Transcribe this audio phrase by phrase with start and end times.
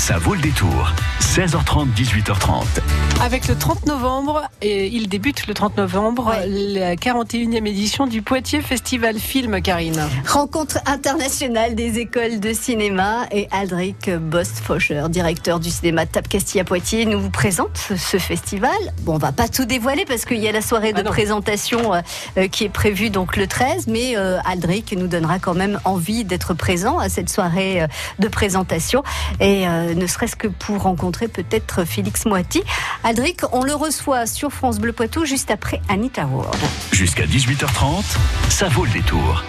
[0.00, 0.90] Ça vaut le détour.
[1.20, 2.64] 16h30, 18h30.
[3.22, 8.62] Avec le 30 novembre, et il débute le 30 novembre, la 41e édition du Poitiers
[8.62, 10.00] Festival Film, Karine.
[10.26, 17.04] Rencontre internationale des écoles de cinéma et Aldric Bostfoscher, directeur du cinéma Tap Castilla Poitiers,
[17.04, 18.70] nous vous présente ce festival.
[19.02, 21.10] Bon, on va pas tout dévoiler parce qu'il y a la soirée de Ah non.
[21.10, 25.78] présentation euh, qui est prévue donc le 13, mais euh, Aldric nous donnera quand même
[25.84, 27.86] envie d'être présent à cette soirée euh,
[28.18, 29.04] de présentation
[29.38, 32.62] et euh, ne serait-ce que pour rencontrer peut-être Félix Moiti.
[33.04, 36.56] Aldric, on le reçoit sur France Bleu Poitou juste après Anita Ward.
[36.92, 38.04] Jusqu'à 18h30,
[38.48, 39.44] ça vaut le détour.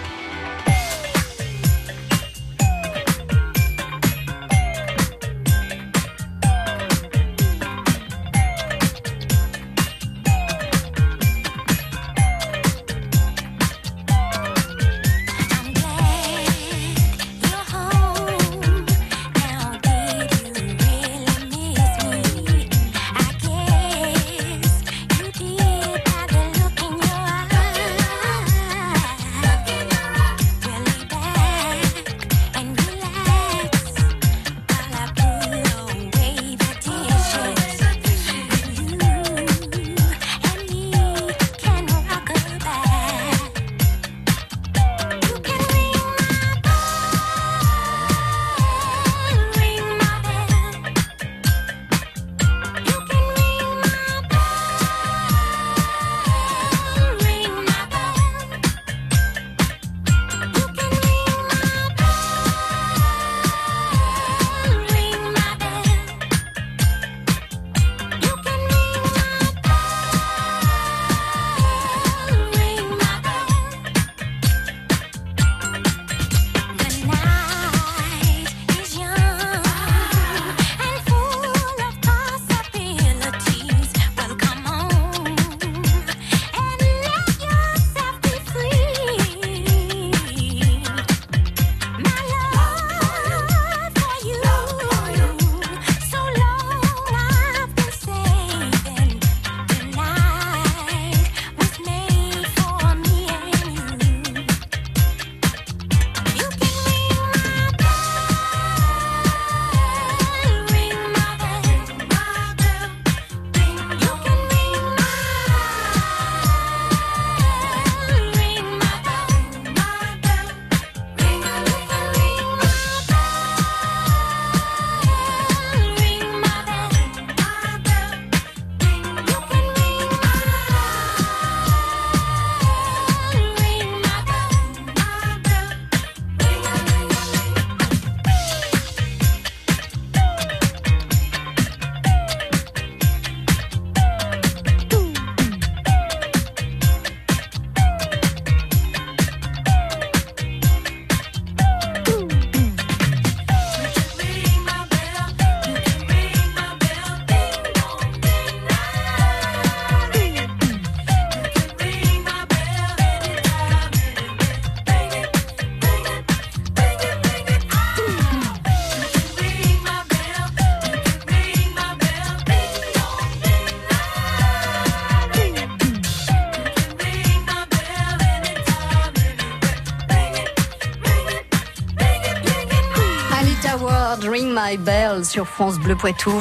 [185.20, 186.40] Sur France Bleu Poitou.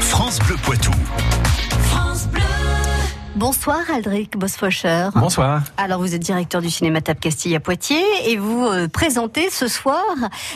[0.00, 0.90] France Bleu Poitou.
[3.36, 5.08] Bonsoir Aldric Bosfoscher.
[5.14, 5.62] Bonsoir.
[5.76, 9.68] Alors vous êtes directeur du cinéma Tap Castille à Poitiers et vous euh, présentez ce
[9.68, 10.02] soir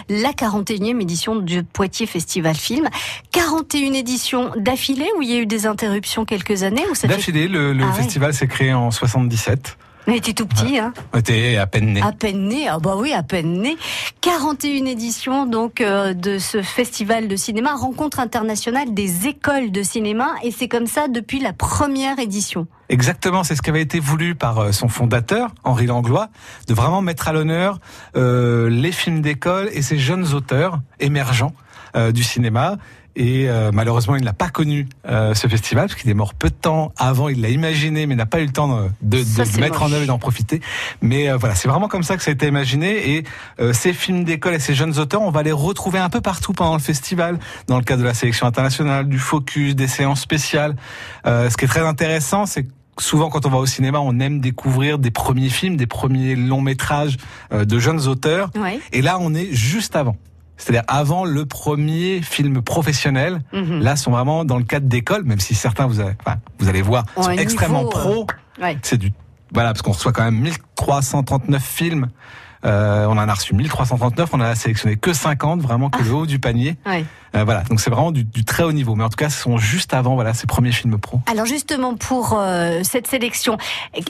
[0.09, 2.88] la 41e édition du Poitiers Festival Film.
[3.31, 7.14] 41 éditions d'affilée où il y a eu des interruptions quelques années ou ça fait...
[7.14, 9.76] D'affilée, le, le Ah festival s'est créé en 77.
[10.06, 12.03] Mais était tout petit, hein était à peine né.
[12.03, 13.76] À peine né, ah bah oui, à peine né.
[14.20, 20.34] 41 éditions donc euh, de ce festival de cinéma, rencontre internationale des écoles de cinéma,
[20.43, 22.67] et c'est comme ça depuis la première édition.
[22.88, 26.29] Exactement, c'est ce qui avait été voulu par euh, son fondateur, Henri Langlois,
[26.69, 27.79] de vraiment mettre à l'honneur
[28.14, 31.55] euh, les films d'école et ces jeunes auteurs émergents
[31.96, 32.76] euh, du cinéma.
[33.16, 36.49] Et euh, malheureusement, il n'a pas connu euh, ce festival parce qu'il est mort peu
[36.49, 37.28] de temps avant.
[37.28, 38.69] Il l'a imaginé, mais n'a pas eu le temps
[39.02, 40.61] de, de- Ça, de c'est le mettre en œuvre et d'en profiter.
[41.00, 43.11] Mais euh, voilà, c'est vraiment comme ça que ça a été imaginé.
[43.16, 43.25] Et
[43.61, 46.52] euh, ces films d'école et ces jeunes auteurs, on va les retrouver un peu partout
[46.52, 47.38] pendant le festival,
[47.69, 50.75] dans le cadre de la sélection internationale, du focus, des séances spéciales.
[51.26, 52.69] Euh, ce qui est très intéressant, c'est que
[53.00, 56.60] Souvent, quand on va au cinéma, on aime découvrir des premiers films, des premiers longs
[56.60, 57.17] métrages
[57.52, 58.50] euh, de jeunes auteurs.
[58.55, 58.78] Ouais.
[58.93, 60.17] Et là, on est juste avant.
[60.56, 63.41] C'est-à-dire avant le premier film professionnel.
[63.53, 63.81] Mhm.
[63.81, 66.83] Là, sont vraiment dans le cadre d'école, même si certains, vous, avez, enfin, vous allez
[66.83, 68.27] voir, Ont sont extrêmement pro.
[68.61, 68.79] Ouais.
[68.83, 69.12] C'est du
[69.53, 72.09] voilà parce qu'on reçoit quand même 1339 films.
[72.65, 76.12] Euh, on en a reçu 1339, on en a sélectionné que 50, vraiment que le
[76.12, 76.77] haut du panier.
[76.87, 77.05] Ouais.
[77.34, 78.94] Euh, voilà, donc c'est vraiment du, du très haut niveau.
[78.94, 81.20] Mais en tout cas, ce sont juste avant voilà ces premiers films pro.
[81.31, 83.56] Alors justement pour euh, cette sélection,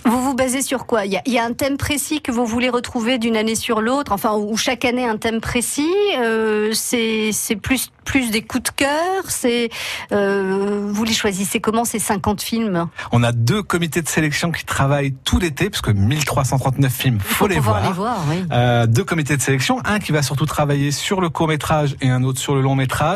[0.04, 1.06] vous vous basez sur quoi?
[1.06, 3.54] Il y, a, il y a un thème précis que vous voulez retrouver d'une année
[3.54, 5.94] sur l'autre, enfin ou chaque année un thème précis?
[6.18, 9.24] Euh, c'est plus plus des coups de cœur?
[9.28, 9.70] C'est
[10.10, 12.88] vous les choisissez comment ces 50 films?
[13.12, 17.46] On a deux comités de sélection qui travaillent tout l'été, parce que 1339 films, faut,
[17.46, 18.18] les pouvoir voir.
[18.30, 18.84] les voir.
[18.84, 18.88] Oui.
[18.88, 22.22] Deux comités de sélection, un qui va surtout travailler sur le court métrage et un
[22.22, 23.13] autre sur le long métrage,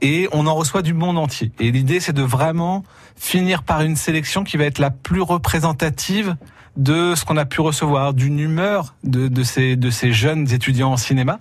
[0.00, 1.52] et on en reçoit du monde entier.
[1.60, 2.84] Et l'idée, c'est de vraiment
[3.16, 6.36] finir par une sélection qui va être la plus représentative
[6.76, 10.92] de ce qu'on a pu recevoir, d'une humeur de, de, ces, de ces jeunes étudiants
[10.92, 11.38] en cinéma.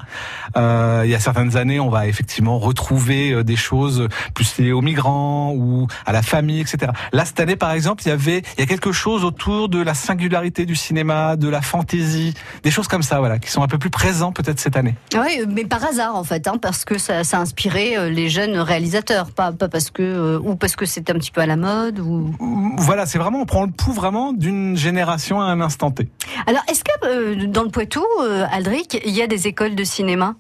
[0.57, 4.73] Euh, il y a certaines années, on va effectivement retrouver euh, des choses plus liées
[4.73, 6.91] aux migrants ou à la famille, etc.
[7.13, 9.81] Là, cette année, par exemple, il y avait il y a quelque chose autour de
[9.81, 13.67] la singularité du cinéma, de la fantaisie, des choses comme ça, voilà, qui sont un
[13.67, 14.95] peu plus présents peut-être cette année.
[15.13, 18.29] Oui, mais par hasard en fait, hein, parce que ça, ça a inspiré euh, les
[18.29, 21.45] jeunes réalisateurs, pas, pas parce que euh, ou parce que c'était un petit peu à
[21.45, 22.33] la mode ou.
[22.77, 26.09] Voilà, c'est vraiment on prend le pouls vraiment d'une génération à un instant T.
[26.47, 29.83] Alors, est-ce que euh, dans le Poitou, euh, Aldric, il y a des écoles de
[29.83, 30.35] cinéma?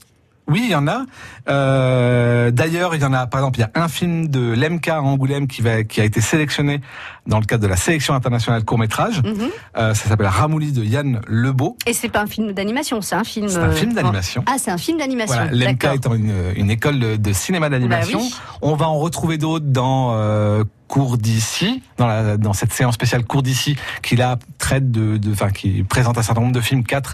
[0.47, 1.05] Oui, il y en a.
[1.49, 4.87] Euh, D'ailleurs, il y en a, par exemple, il y a un film de l'MK
[4.89, 6.81] à Angoulême qui, va, qui a été sélectionné
[7.27, 9.21] dans le cadre de la sélection internationale court métrage.
[9.23, 9.49] Mhm.
[9.77, 11.77] Euh, ça s'appelle Ramouli de Yann Lebeau.
[11.85, 13.47] Et c'est pas un film d'animation, c'est un film.
[13.47, 14.43] C'est un euh, film d'animation.
[14.47, 15.35] Ah, c'est un film d'animation.
[15.35, 15.93] Voilà, D'accord.
[15.93, 18.19] étant une, une école de, de cinéma d'animation.
[18.19, 18.35] Bah oui.
[18.61, 23.23] On va en retrouver d'autres dans euh, Cours d'ici, dans, la, dans cette séance spéciale
[23.23, 27.13] Cours d'ici, qui là traite de, enfin, qui présente un certain nombre de films, quatre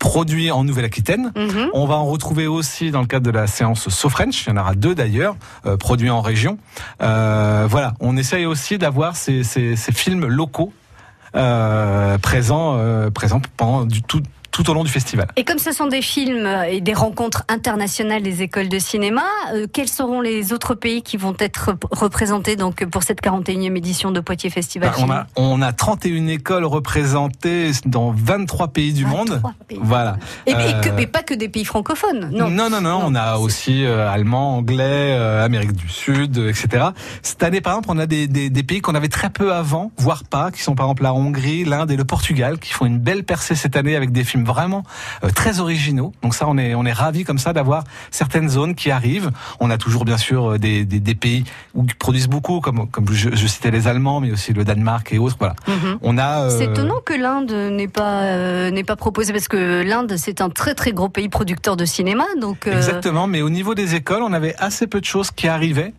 [0.00, 1.32] produits en Nouvelle-Aquitaine.
[1.36, 1.68] Mhm.
[1.74, 4.44] On va en retrouver aussi dans le cadre de la séance So French.
[4.44, 6.58] Il y en aura deux d'ailleurs, euh, produits en région.
[7.00, 10.72] Euh, voilà, on essaye aussi d'avoir ces, ces, films locaux
[11.34, 14.22] euh, présents, euh, présents pendant du tout,
[14.52, 15.26] tout au long du festival.
[15.36, 19.22] Et comme ce sont des films et des rencontres internationales des écoles de cinéma,
[19.54, 23.76] euh, quels seront les autres pays qui vont être rep- représentés donc pour cette 41e
[23.76, 28.92] édition de Poitiers Festival Bah, on, a, on a 31 écoles représentées dans 23 pays
[28.92, 29.30] du monde.
[29.30, 29.78] 23 pays.
[29.82, 30.16] Voilà.
[30.46, 32.48] Et, et que, Euh, mais pas que des pays francophones, non.
[32.50, 35.12] non, non, non, on a aussi euh, allemand, anglais,
[35.42, 36.86] Amérique du Sud, etc.
[37.22, 39.90] Cette année, par exemple, on a des, des, des pays qu'on avait très peu avant,
[39.96, 42.98] voire pas, qui sont par exemple la Hongrie, l'Inde et le Portugal, qui font une
[42.98, 44.84] belle percée cette année avec des films vraiment
[45.24, 46.12] euh, très originaux.
[46.22, 49.30] Donc ça, on est, on est ravis comme ça d'avoir certaines zones qui arrivent.
[49.60, 51.44] On a toujours bien sûr euh, des, des, des pays
[51.74, 55.12] où qui produisent beaucoup, comme, comme je, je citais les Allemands, mais aussi le Danemark
[55.12, 55.36] et autres.
[55.38, 55.54] Voilà.
[55.68, 55.98] Mhm.
[56.02, 56.50] On a.
[56.50, 60.40] C'est euh, étonnant que l'Inde n'ait pas euh, n'est pas proposé parce que l'Inde c'est
[60.40, 63.94] un très très gros pays producteur de cinéma donc euh, Exactement, mais au niveau des
[63.94, 65.92] écoles, on avait assez peu de choses qui arrivaient.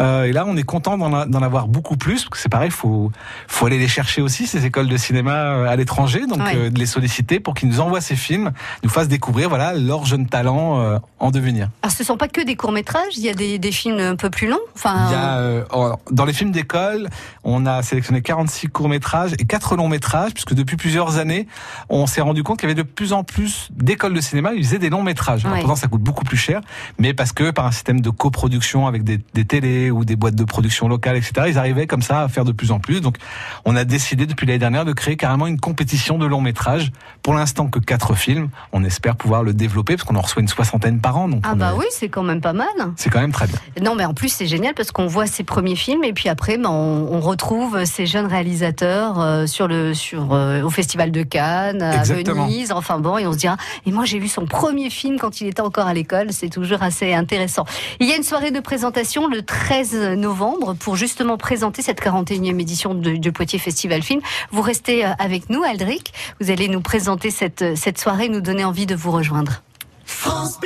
[0.00, 3.10] Euh, et là, on est content d'en avoir beaucoup plus, parce que c'est pareil, faut
[3.48, 6.56] faut aller les chercher aussi ces écoles de cinéma euh, à l'étranger, donc Ouais.
[6.56, 8.52] euh, de les solliciter pour qu'ils nous envoient ces films,
[8.82, 11.70] nous fassent découvrir voilà leurs jeunes talents euh, en devenir.
[11.82, 14.16] alors ce sont pas que des courts métrages il y a des, des films un
[14.16, 15.64] peu plus longs enfin Il y a euh,
[16.10, 17.08] dans les films d'école,
[17.44, 21.46] on a sélectionné 46 courts métrages et 4 longs métrages, puisque depuis plusieurs années,
[21.88, 24.62] on s'est rendu compte qu'il y avait de plus en plus d'écoles de cinéma qui
[24.62, 25.44] faisaient des longs métrages.
[25.44, 25.62] Alors, Ouais.
[25.62, 26.60] Pourtant, ça coûte beaucoup plus cher,
[26.98, 30.34] mais parce que par un système de coproduction avec des, des télés ou des boîtes
[30.34, 33.00] de production locales, etc., ils arrivaient comme ça à faire de plus en plus.
[33.00, 33.16] Donc,
[33.64, 36.92] on a décidé depuis l'année dernière de créer carrément une compétition de longs métrages.
[37.22, 38.48] Pour l'instant, que quatre films.
[38.72, 41.28] On espère pouvoir le développer parce qu'on en reçoit une soixantaine par an.
[41.28, 42.66] Donc, ah bah oui c'est quand même pas mal
[42.96, 43.58] c'est quand même très bien.
[43.82, 46.58] non mais en plus c'est génial parce qu'on voit ses premiers films et puis après
[46.58, 51.22] ben, on, on retrouve ces jeunes réalisateurs euh, sur le sur euh, au festival de
[51.22, 52.46] Cannes à Exactement.
[52.46, 55.40] Venise enfin bon et on se dira et moi j'ai vu son premier film quand
[55.40, 57.64] il était encore à l'école c'est toujours assez intéressant
[58.00, 59.75] il y a une soirée de présentation le 13
[60.16, 64.20] novembre pour justement présenter cette 41e édition de Poitiers Festival Film.
[64.50, 66.12] Vous restez euh, avec nous Aldric.
[66.40, 69.62] Vous allez nous présenter cette cette soirée nous donner envie de vous rejoindre.
[70.04, 70.58] France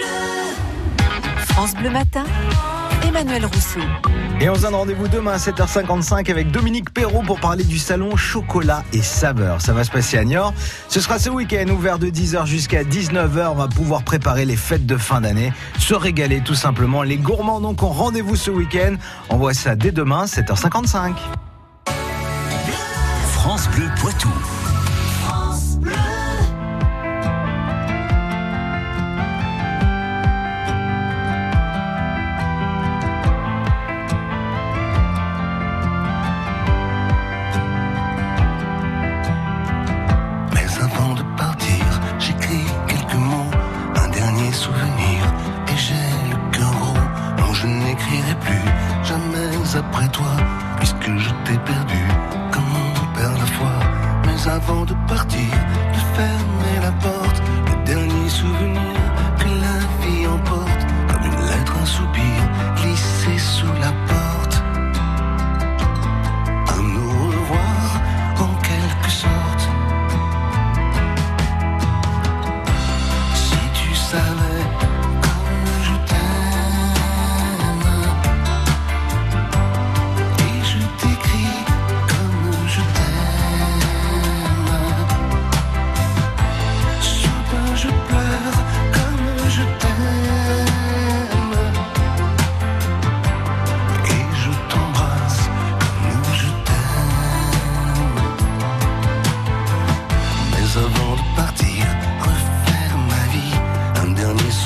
[1.74, 2.24] Bleu Matin,
[3.07, 3.80] Emmanuel Rousseau.
[4.40, 8.16] Et on se donne rendez-vous demain à 7h55 avec Dominique Perrault pour parler du salon
[8.16, 9.61] chocolat et saveurs.
[9.61, 10.54] Ça va se passer à Niort.
[10.88, 13.49] Ce sera ce week-end ouvert de 10h jusqu'à 19h.
[13.50, 17.02] On va pouvoir préparer les fêtes de fin d'année, se régaler tout simplement.
[17.02, 18.95] Les gourmands donc ont rendez-vous ce week-end.
[19.28, 21.14] On voit ça dès demain 7h55.
[23.33, 24.28] France Bleu Poitou.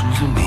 [0.02, 0.43] Un dernier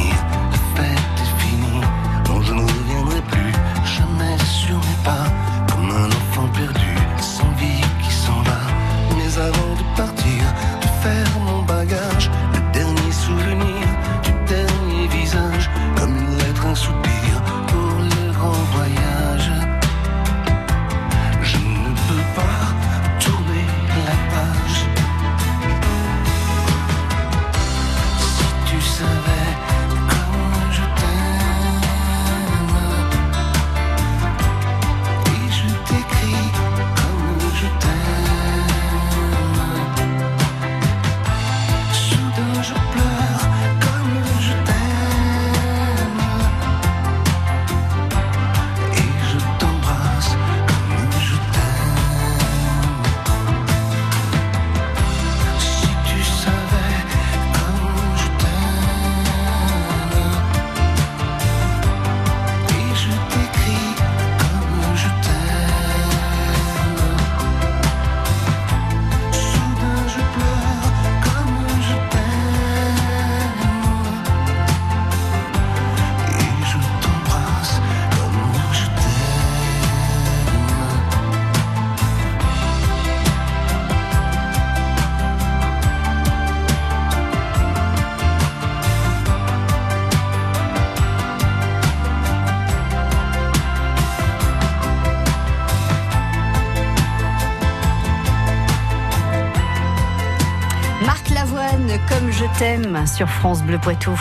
[102.08, 104.12] Comme je t'aime sur France Bleu Poitou.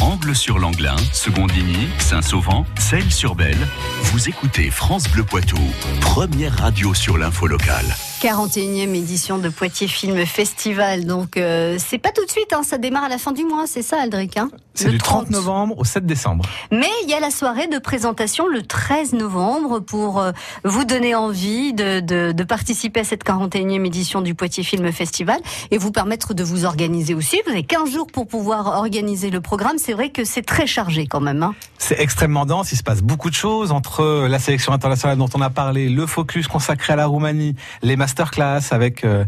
[0.00, 3.68] Angle sur l'Anglin, Secondigny, Saint-Sauvent, Celles-sur-Belle.
[4.04, 5.58] Vous écoutez France Bleu Poitou,
[6.00, 7.94] première radio sur l'info locale.
[8.22, 11.06] 41e édition de Poitiers Film Festival.
[11.06, 13.64] Donc, euh, c'est pas tout de suite, hein, ça démarre à la fin du mois,
[13.66, 14.48] c'est ça, Aldric hein?
[14.74, 16.44] C'est Le du 30 novembre au 7 décembre.
[16.70, 20.30] Mais il y a la soirée de présentation le 13 novembre pour euh,
[20.64, 25.40] vous donner envie de, de, de participer à cette 41e édition du Poitiers Film Festival
[25.72, 27.40] et vous permettre de vous organiser aussi.
[27.44, 29.78] Vous avez 15 jours pour pouvoir organiser le programme.
[29.78, 31.42] C'est vrai que c'est très chargé quand même.
[31.42, 31.54] Hein.
[31.78, 35.42] C'est extrêmement dense, il se passe beaucoup de choses entre la sélection internationale dont on
[35.42, 39.24] a parlé, le focus consacré à la Roumanie, les masterclass avec euh,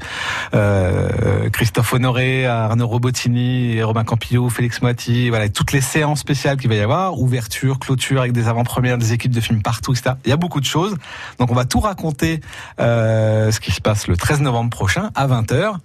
[0.55, 6.69] euh, Christophe Honoré, Arnaud Robotini, Robin Campillo, Félix Moiti, voilà, toutes les séances spéciales qu'il
[6.69, 10.17] va y avoir, ouverture, clôture avec des avant-premières, des équipes de films partout, etc.
[10.27, 10.97] Il y a beaucoup de choses.
[11.39, 12.41] Donc on va tout raconter
[12.79, 15.77] euh, ce qui se passe le 13 novembre prochain à 20h.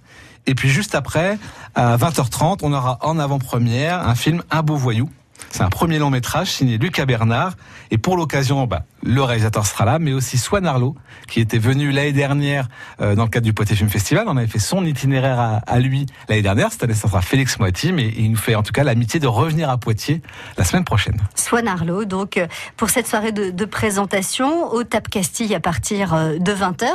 [0.46, 1.38] Et puis juste après,
[1.74, 5.08] à 20h30, on aura en avant-première un film Un beau voyou.
[5.48, 7.54] C'est un premier long métrage signé Lucas Bernard.
[7.90, 10.94] Et pour l'occasion, bah, le réalisateur sera là, mais aussi Swan Arlo,
[11.28, 12.68] qui était venu l'année dernière
[13.00, 14.24] euh, dans le cadre du Poitiers Film Festival.
[14.28, 16.70] On avait fait son itinéraire à, lui l'année dernière.
[16.72, 19.26] Cette année, ça sera Félix Moiti, mais il nous fait en tout cas l'amitié de
[19.26, 20.22] revenir à Poitiers
[20.56, 21.16] la semaine prochaine.
[21.34, 26.38] Swan Arlo, donc euh, pour cette soirée de, présentation au Tap Castille à partir euh,
[26.38, 26.86] de 20h.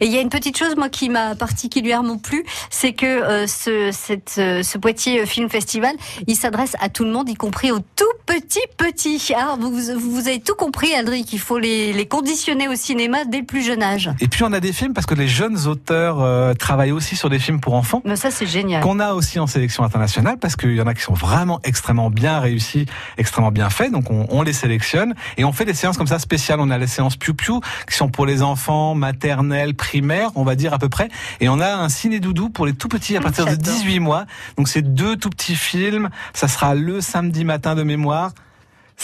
[0.00, 3.90] Et il y a une petite chose moi qui m'a particulièrement plu, c'est que ce,
[3.92, 5.94] ce Poitiers Film Festival,
[6.26, 9.32] il s'adresse à tout le monde, y compris aux tout petits petits.
[9.34, 13.46] Alors vous, avez tout compris, Aldric, il faut les, les conditionner au cinéma dès le
[13.46, 14.10] plus jeune âge.
[14.20, 17.30] Et puis on a des films parce que les jeunes auteurs euh, travaillent aussi sur
[17.30, 18.02] des films pour enfants.
[18.04, 18.82] Mais ça c'est génial.
[18.82, 22.10] qu'on a aussi en sélection internationale parce qu'il y en a qui sont vraiment extrêmement
[22.10, 22.86] bien réussis,
[23.18, 23.92] extrêmement bien faits.
[23.92, 26.60] Donc on, on les sélectionne et on fait des séances comme ça spéciales.
[26.60, 27.54] On a les séances Piu Piu
[27.88, 31.08] qui sont pour les enfants maternels, primaires, on va dire à peu près.
[31.40, 33.74] Et on a un ciné doudou pour les tout petits à Ah, partir de j'adore.
[33.74, 34.24] 18 mois.
[34.56, 36.10] Donc c'est deux tout petits films.
[36.34, 38.32] Ça sera le samedi matin de mémoire.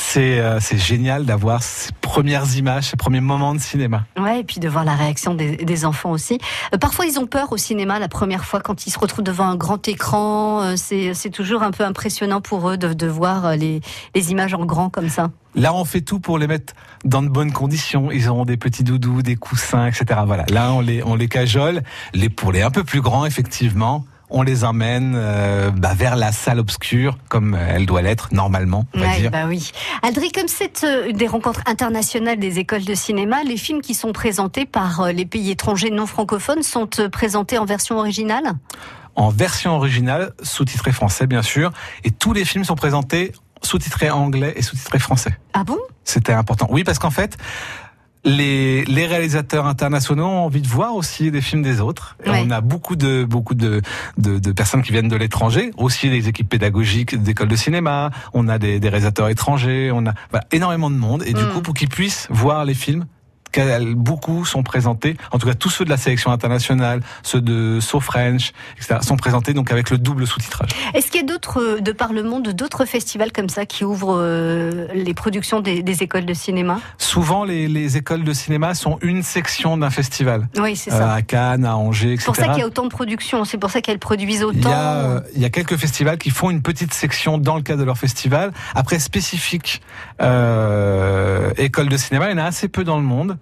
[0.00, 4.06] C'est euh, génial d'avoir ces premières images, ces premiers moments de cinéma.
[4.16, 6.38] Ouais, et puis de voir la réaction des, des enfants aussi.
[6.72, 9.46] Euh, parfois, ils ont peur au cinéma la première fois quand ils se retrouvent devant
[9.46, 10.62] un grand écran.
[10.62, 13.80] Euh, c'est c'est toujours un peu impressionnant pour eux de, de voir euh, les,
[14.14, 15.30] les images en grand comme ça.
[15.56, 16.74] Là, on fait tout pour les mettre
[17.04, 18.10] dans de bonnes conditions.
[18.12, 20.20] Ils auront des petits doudous, des coussins, etc.
[20.24, 20.46] Voilà.
[20.48, 21.82] Là, on les, on les cajole.
[22.14, 26.32] Les, pour les un peu plus grands, effectivement, on les emmène euh, bah, vers la
[26.32, 29.30] salle obscure, comme elle doit l'être normalement, on va Ouais, dire.
[29.30, 29.70] bah oui.
[30.02, 34.12] Aldric, comme c'est euh, des rencontres internationales des écoles de cinéma, les films qui sont
[34.12, 38.52] présentés par euh, les pays étrangers non francophones sont euh, présentés en version originale?
[39.16, 41.72] En version originale, sous-titré français, bien sûr.
[42.04, 43.32] Et tous les films sont présentés
[43.62, 45.36] sous-titré anglais et sous-titré français.
[45.54, 45.78] Ah bon?
[46.04, 46.68] C'était important.
[46.70, 47.36] Oui, parce qu'en fait,
[48.28, 52.16] les, les réalisateurs internationaux ont envie de voir aussi des films des autres.
[52.24, 52.42] Et Ouais.
[52.46, 53.80] On a beaucoup de beaucoup de,
[54.18, 58.10] de, de personnes qui viennent de l'étranger, aussi des équipes pédagogiques d'écoles de cinéma.
[58.34, 59.90] On a des, des réalisateurs étrangers.
[59.92, 61.22] On a voilà, énormément de monde.
[61.26, 61.48] Et du Mm.
[61.48, 63.06] coup, pour qu'ils puissent voir les films.
[63.94, 68.00] Beaucoup sont présentés, en tout cas tous ceux de la sélection internationale, ceux de So
[68.00, 70.70] French, etc., sont présentés donc avec le double sous-titrage.
[70.94, 73.84] Est-ce qu'il y a d'autres, euh, de par le monde, d'autres festivals comme ça qui
[73.84, 76.80] ouvrent euh, les productions des, des écoles de cinéma?
[76.98, 80.48] Souvent, les, les écoles de cinéma sont une section d'un festival.
[80.58, 81.12] Oui, c'est Euh, ça.
[81.14, 82.20] à Cannes, à Angers, etc.
[82.20, 84.58] C'est pour ça qu'il y a autant de productions, c'est pour ça qu'elles produisent autant.
[84.58, 87.56] Il y, a, euh, il y a quelques festivals qui font une petite section dans
[87.56, 88.52] le cadre de leur festival.
[88.74, 89.80] Après, spécifique
[90.20, 93.37] euh, école de cinéma, il y en a assez peu dans le monde.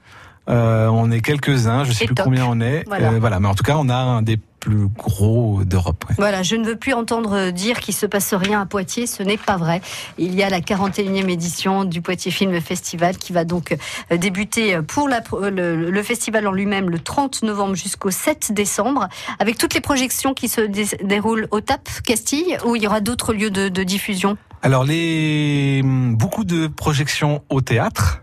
[0.49, 2.85] Euh, on est quelques-uns, je sais Et plus combien on est.
[2.87, 3.11] Voilà.
[3.13, 6.05] Euh, voilà, mais en tout cas, on a un des plus gros d'Europe.
[6.09, 6.15] ouais.
[6.19, 9.37] Voilà, je ne veux plus entendre dire qu'il se passe rien à Poitiers, ce n'est
[9.37, 9.81] pas vrai.
[10.19, 13.77] Il y a la 41e édition du Poitiers Film Festival qui va donc
[14.13, 19.09] euh, débuter pour la, le, le festival en lui-même le 30 novembre jusqu'au 7 décembre,
[19.39, 23.01] avec toutes les projections qui se dé- déroulent au TAP Castille, où il y aura
[23.01, 24.37] d'autres lieux de, de diffusion?
[24.63, 28.23] Alors, les beaucoup de projections au théâtre.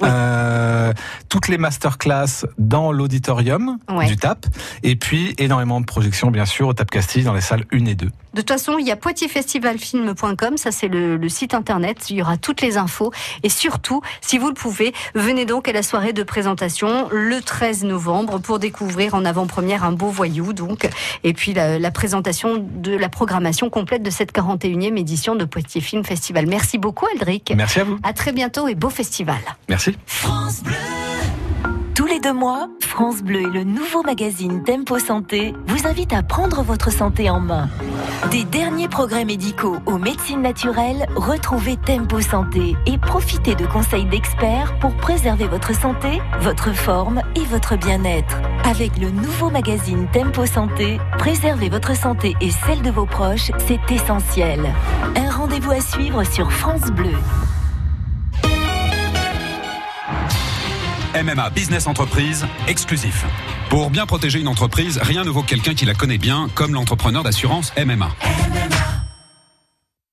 [0.00, 0.08] Oui.
[0.10, 0.92] Euh,
[1.28, 4.06] toutes les masterclass dans l'auditorium Ouais.
[4.06, 4.46] du TAP
[4.82, 7.94] et puis énormément de projections bien sûr au TAP Castille dans les salles 1 et
[7.94, 8.10] 2.
[8.34, 12.22] De toute façon, il y a poitiersfestivalfilm.com, ça c'est le, le site internet, il y
[12.22, 13.12] aura toutes les infos.
[13.42, 17.84] Et surtout, si vous le pouvez, venez donc à la soirée de présentation le 13
[17.84, 20.88] novembre pour découvrir en avant-première un beau voyou, donc,
[21.22, 25.80] et puis la, la présentation de la programmation complète de cette 41e édition de Poitiers
[25.80, 26.46] Film Festival.
[26.46, 27.52] Merci beaucoup, Aldric.
[27.56, 27.98] Merci à vous.
[28.02, 29.38] À très bientôt et beau festival.
[29.68, 29.96] Merci.
[31.94, 36.24] Tous les deux mois, France Bleu et le nouveau magazine Tempo Santé vous invitent à
[36.24, 37.68] prendre votre santé en main.
[38.32, 44.76] Des derniers progrès médicaux aux médecines naturelles, retrouvez Tempo Santé et profitez de conseils d'experts
[44.80, 48.38] pour préserver votre santé, votre forme et votre bien-être.
[48.64, 53.92] Avec le nouveau magazine Tempo Santé, préserver votre santé et celle de vos proches, c'est
[53.92, 54.60] essentiel.
[55.14, 57.14] Un rendez-vous à suivre sur France Bleu.
[61.14, 63.24] MMA Business Entreprise, exclusif.
[63.70, 67.22] Pour bien protéger une entreprise, rien ne vaut quelqu'un qui la connaît bien, comme l'entrepreneur
[67.22, 68.10] d'assurance MMA.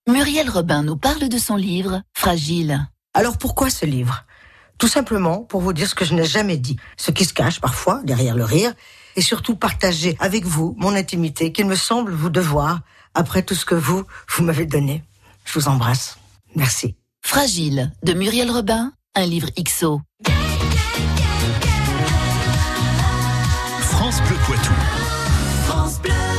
[0.08, 2.88] Muriel Robin nous parle de son livre Fragile.
[3.16, 4.26] Alors pourquoi ce livre?
[4.78, 7.60] Tout simplement pour vous dire ce que je n'ai jamais dit, ce qui se cache
[7.60, 8.72] parfois derrière le rire,
[9.16, 12.82] et surtout partager avec vous mon intimité qu'il me semble vous devoir
[13.16, 15.04] après tout ce que vous, vous m'avez donné.
[15.46, 16.20] Je vous embrasse.
[16.56, 16.96] Merci.
[17.24, 20.02] Fragile de Muriel Robin, un livre XO.
[24.12, 25.01] France Bleu Poitou.